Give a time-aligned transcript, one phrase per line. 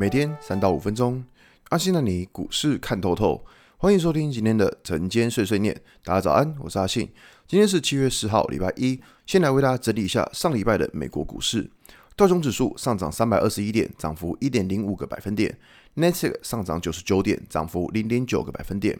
[0.00, 1.24] 每天三到五分钟，
[1.70, 3.44] 阿信的你股市看透透。
[3.78, 5.74] 欢迎收听今天的晨间碎碎念。
[6.04, 7.10] 大家早安，我是阿信。
[7.48, 9.00] 今天是七月十号，礼拜一。
[9.26, 11.68] 先来为大家整理一下上礼拜的美国股市。
[12.18, 15.56] 道琼指数上涨三百二十一点，涨幅一点零五个百分点。
[15.94, 18.98] 纳斯达克上涨九十九点，涨幅零点九个百分点。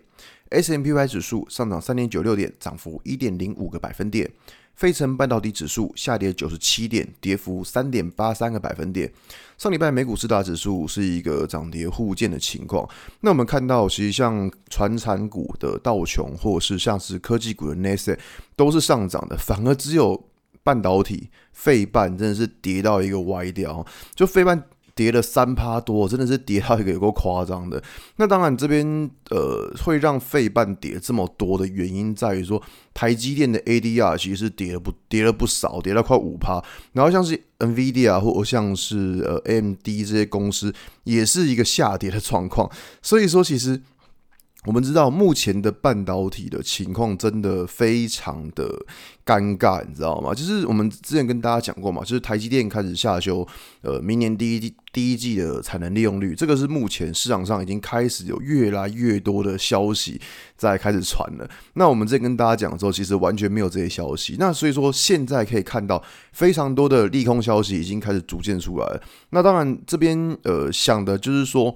[0.50, 4.30] S&P500 指数上涨三点九六点，涨幅一点零五个百分点。
[4.76, 9.12] 费城半导体指数下跌九十七点，跌幅三点八三个百分点。
[9.58, 12.88] 上礼拜美股四大指数是一个涨跌互见的情况。
[13.22, 18.22] 那我们看到，其实像传产股的道琼，或者是像是科技股的纳斯达克，
[18.54, 20.24] 都是上涨的，反而只有
[20.68, 24.62] 半导体费半真的是跌到一个歪掉，就费半。
[24.98, 27.80] 跌了三趴多，真的是跌到一个有够夸张的。
[28.16, 28.84] 那当然，这边
[29.30, 32.60] 呃会让费半跌这么多的原因在于说，
[32.92, 36.60] 台积电的 ADR 其实跌了不跌了不少，跌了快五趴。
[36.94, 42.68] 然后像是 NVIDIA 或像是呃 AMD 这些公司，也是一个下跌的状况。
[43.00, 43.80] 所以说，其实。
[44.68, 48.68] 我们知道目前的半导体的情况真的非常的
[49.24, 50.34] 尴尬，你知道吗？
[50.34, 53.48] 就是我们之前跟大家讲过嘛，就是台积电开始下修，
[53.80, 60.20] 呃，明年第一季第一季的产能利用率，这个是目前市场上已经开始有越来越多的消息
[60.54, 61.48] 在开始传了。
[61.72, 64.36] 那我们之前跟大家讲的时候，其实完全没有这些消息。
[64.38, 69.02] 那所以说现在可以看到非常多的利空消息已经开始逐渐出来了。
[69.30, 71.74] 那当然这边呃想的就是说。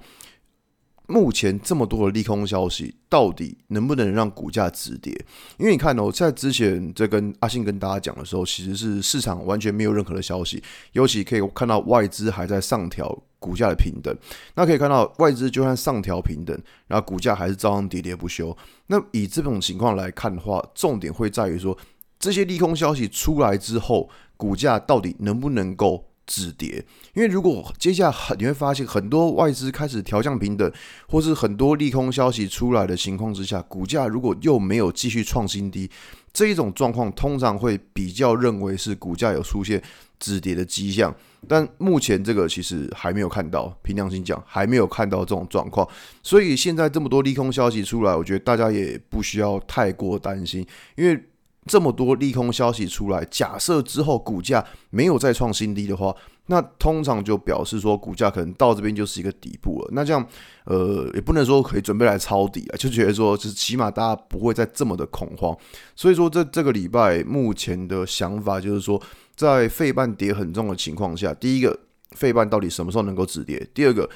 [1.13, 5.13] 目前这么多的利空消息，到底能不能让股价止跌？
[5.57, 14.11] 因为你看哦，在之前在跟阿信跟大家讲的时候，其实是市场完全没有任何的消息，尤其可以看到外资还在上调股价的平等。
[14.55, 18.57] 那可以看到外资就算上调平等，然后股价还是照样跌跌不休。
[18.87, 21.77] 那以这种情况来看的话，重点会在于说，
[22.17, 26.03] 这些利空消息出来之后，股价到底能不能够？
[26.25, 30.71] 止跌，因为如果接下来你会发现很多外资开始调降平等，
[31.07, 35.89] 或是很多利空消息出来的情况之下，股价如果又没有继续创新低，
[36.31, 39.81] 这一种状况通常会比较认为是股价有出现
[40.17, 41.13] 止跌的迹象。
[41.47, 45.85] 但目前这个其实还没有看到，凭良心讲还没有看到这种状况。
[46.23, 51.21] 所以现在这么多利空消息出来，我觉得大家也不需要太过担心，因为。
[51.65, 56.15] 这么多利空消息出来，假设之后股价没有再创新低的话，
[56.47, 59.89] 那通常就表示说股价可能到这边就是一个底部了。
[59.93, 60.27] 那这样，
[60.65, 65.55] 呃，也不能说可以准备来抄底啊，就觉得说，就是起码大家不会再这么的恐慌。
[65.95, 69.01] 所以说，这这个礼拜目前的想法就是说，
[69.35, 71.79] 在费半跌很重的情况下，第一个，
[72.11, 73.65] 费半到底什么时候能够止跌？
[73.73, 74.09] 第二个。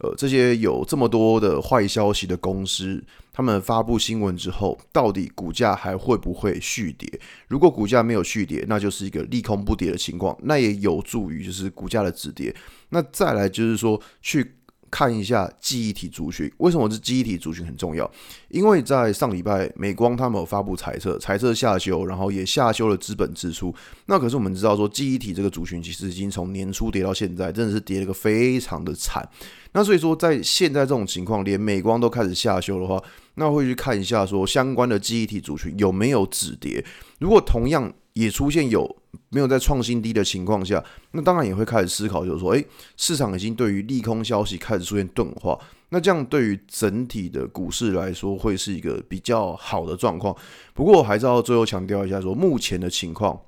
[0.00, 3.02] 呃，这些有这么多的坏消息的公司，
[3.32, 7.08] 他们发布新闻之后，到底股价还会不会续跌？
[7.48, 12.54] 如果股价没有续跌，那就是一个利空不跌的情况，那也有助于就是股价的止跌。
[12.88, 14.54] 那再来就是说去。
[14.90, 18.10] 看一下记忆体族群，为什么是记忆体族群很重要？
[18.48, 23.74] 因为在上礼拜，美光他们有发布财测，财测下修，然后也下修了资本支出。
[24.06, 29.26] 那可是我们知道说，记忆体这个族群其实已经从年初跌到现在，真的是跌了个非常的惨。
[29.72, 33.00] 那所以说，在现在这种情况，连美光都开始下修的话，
[33.36, 36.84] 那会去看一下说相关的记忆体族群有没有止跌。
[37.20, 38.96] 如果同样也出现有
[39.28, 40.82] 没有在创新低的情况下，
[41.12, 42.66] 那当然也会开始思考，就是说，诶，
[42.96, 45.58] 市场已经对于利空消息开始出现钝化，
[45.90, 50.36] 那这样对于整体的股市来说，会是一个比较好的状况。
[50.74, 53.40] 不过，我还是要最后强调一下，说目前的情况，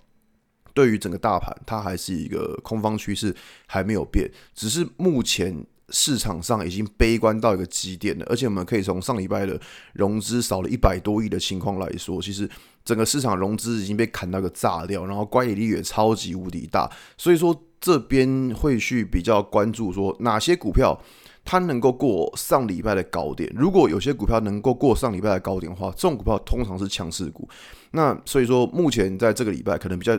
[0.73, 3.35] 对于整个大盘，它还是一个空方趋势，
[3.67, 5.67] 还没有变，只是目前。
[5.89, 9.61] 市场上已经悲观到一个极点了，而且我们可以从上礼拜的
[9.93, 12.49] 融资少了一百多亿的情况来说，其实
[12.85, 20.99] 整个市场融资已经被砍到个炸掉，然后乖离率也超级无敌大，所以说这边会去比较关注说哪些股票
[21.45, 27.49] 它能够过上礼拜的高点，如果有些股票能够过上礼拜的高点的话，这种股票通常是强势股，
[27.91, 30.19] 那所以说目前在这个礼拜可能比较。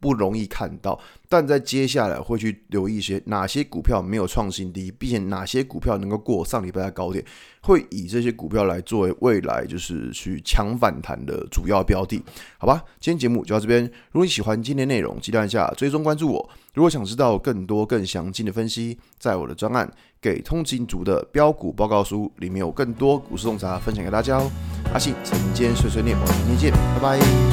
[0.00, 0.98] 不容易看到，
[1.28, 7.24] 但在接下来会去留意一些哪些股票没有创新低，并且哪些股票能够过上礼拜的高点，
[7.60, 12.22] 会以这些股票来作为未来就是去抢反弹的主要标的，
[12.58, 12.82] 好吧？
[12.98, 16.50] 今天节目就到这边，如果你喜欢今天内容，记得按下追踪关注我。
[16.72, 19.86] 如果想知道更多更详尽的分析，在我的专案
[20.20, 24.50] 《给通勤族的标股报告书》里面有更多股市洞察分享给大家哦。
[24.92, 27.49] 阿信晨间碎碎念，我们明天见，拜拜。